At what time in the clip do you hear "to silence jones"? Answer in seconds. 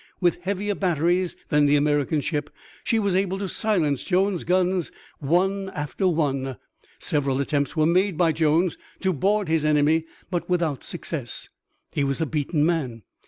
3.37-4.43